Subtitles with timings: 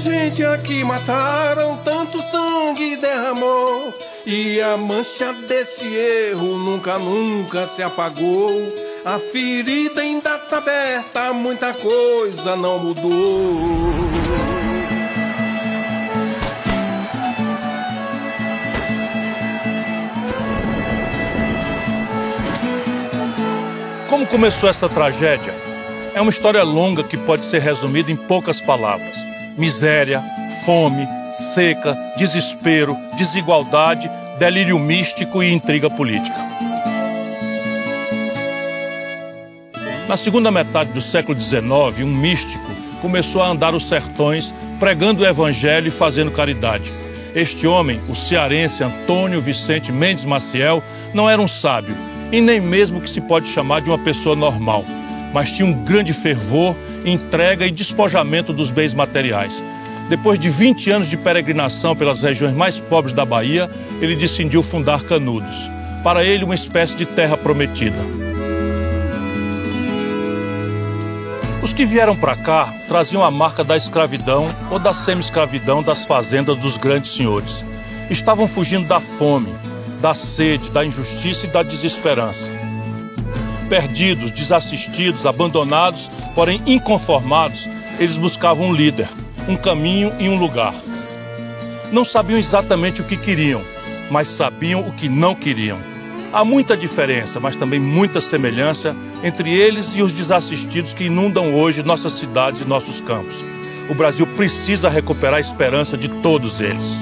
[0.00, 3.94] gente aqui mataram, tanto sangue derramou.
[4.26, 8.74] E a mancha desse erro nunca, nunca se apagou.
[9.04, 13.90] A ferida ainda tá aberta, muita coisa não mudou.
[24.08, 25.54] Como começou essa tragédia?
[26.14, 29.16] É uma história longa que pode ser resumida em poucas palavras:
[29.60, 30.24] miséria,
[30.64, 31.06] fome,
[31.54, 36.34] seca, desespero, desigualdade, delírio místico e intriga política.
[40.08, 41.62] Na segunda metade do século XIX,
[42.00, 46.90] um místico começou a andar os sertões pregando o evangelho e fazendo caridade.
[47.34, 51.94] Este homem, o cearense Antônio Vicente Mendes Maciel, não era um sábio
[52.32, 54.84] e nem mesmo que se pode chamar de uma pessoa normal,
[55.32, 59.62] mas tinha um grande fervor, entrega e despojamento dos bens materiais.
[60.08, 65.04] Depois de 20 anos de peregrinação pelas regiões mais pobres da Bahia, ele decidiu fundar
[65.04, 65.56] Canudos.
[66.02, 67.98] Para ele, uma espécie de terra prometida.
[71.62, 76.56] Os que vieram para cá traziam a marca da escravidão ou da semi-escravidão das fazendas
[76.56, 77.62] dos grandes senhores.
[78.08, 79.54] Estavam fugindo da fome,
[80.00, 82.59] da sede, da injustiça e da desesperança.
[83.70, 87.68] Perdidos, desassistidos, abandonados, porém inconformados,
[88.00, 89.08] eles buscavam um líder,
[89.48, 90.74] um caminho e um lugar.
[91.92, 93.62] Não sabiam exatamente o que queriam,
[94.10, 95.78] mas sabiam o que não queriam.
[96.32, 101.84] Há muita diferença, mas também muita semelhança entre eles e os desassistidos que inundam hoje
[101.84, 103.36] nossas cidades e nossos campos.
[103.88, 106.98] O Brasil precisa recuperar a esperança de todos eles.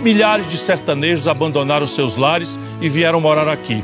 [0.00, 3.82] Milhares de sertanejos abandonaram seus lares e vieram morar aqui.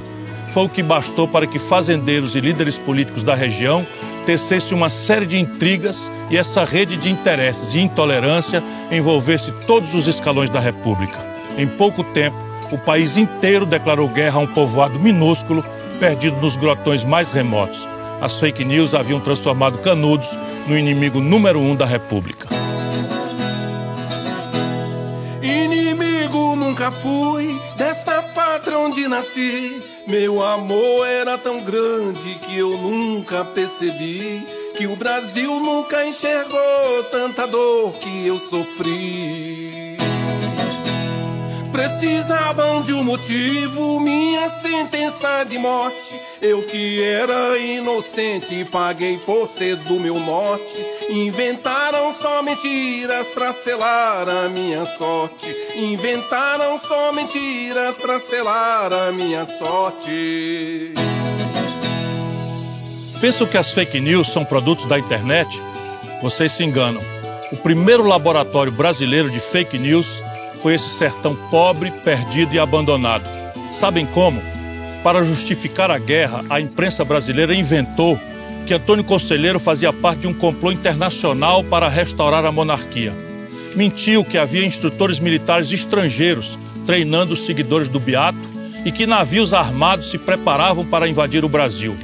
[0.55, 3.85] Foi o que bastou para que fazendeiros e líderes políticos da região
[4.25, 10.07] tecesse uma série de intrigas e essa rede de interesses e intolerância envolvesse todos os
[10.07, 11.19] escalões da República.
[11.59, 12.37] Em pouco tempo,
[12.71, 15.65] o país inteiro declarou guerra a um povoado minúsculo
[15.99, 17.85] perdido nos grotões mais remotos.
[18.21, 20.29] As fake news haviam transformado Canudos
[20.69, 22.47] no inimigo número um da República.
[25.43, 27.61] Inimigo nunca fui
[28.65, 29.83] pátria onde nasci.
[30.07, 37.47] Meu amor era tão grande que eu nunca percebi que o Brasil nunca enxergou tanta
[37.47, 39.84] dor que eu sofri.
[41.75, 46.15] Precisavam de um motivo, minha sentença de morte.
[46.41, 50.87] Eu que era inocente, paguei por ser do meu norte.
[51.11, 55.53] Inventaram só mentiras pra selar a minha sorte.
[55.75, 60.95] Inventaram só mentiras pra selar a minha sorte.
[63.21, 65.61] Pensam que as fake news são produtos da internet?
[66.23, 67.03] Vocês se enganam.
[67.51, 70.23] O primeiro laboratório brasileiro de fake news
[70.65, 73.29] foi esse sertão pobre, perdido e abandonado.
[73.71, 74.41] Sabem como?
[75.03, 78.19] Para justificar a guerra, a imprensa brasileira inventou
[78.67, 83.13] que Antônio Conselheiro fazia parte de um complô internacional para restaurar a monarquia.
[83.77, 88.39] Mentiu que havia instrutores militares estrangeiros treinando os seguidores do Beato
[88.87, 91.95] e que navios armados se preparavam para invadir o Brasil.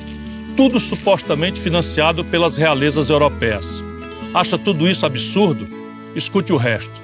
[0.54, 3.82] Tudo supostamente financiado pelas realezas europeias.
[4.34, 5.66] Acha tudo isso absurdo?
[6.14, 6.99] Escute o resto.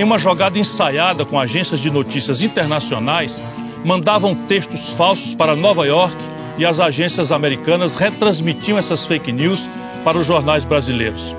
[0.00, 3.38] Em uma jogada ensaiada com agências de notícias internacionais,
[3.84, 6.16] mandavam textos falsos para Nova York
[6.56, 9.68] e as agências americanas retransmitiam essas fake news
[10.02, 11.36] para os jornais brasileiros.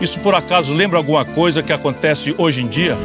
[0.00, 2.96] Isso por acaso lembra alguma coisa que acontece hoje em dia?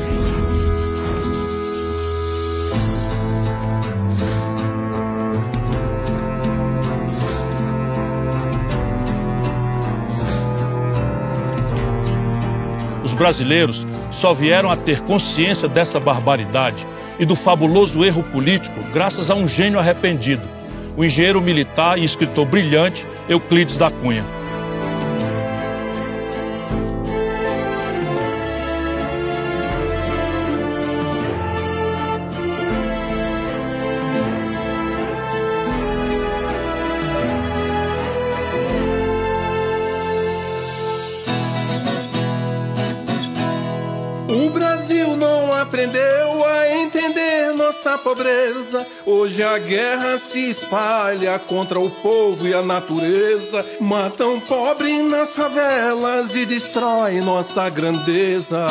[13.20, 16.88] Brasileiros só vieram a ter consciência dessa barbaridade
[17.20, 20.42] e do fabuloso erro político graças a um gênio arrependido,
[20.96, 24.24] o engenheiro militar e escritor brilhante Euclides da Cunha.
[45.80, 48.86] Aprendeu a entender nossa pobreza.
[49.06, 53.66] Hoje a guerra se espalha contra o povo e a natureza.
[53.80, 58.68] Matam pobre nas favelas e destrói nossa grandeza.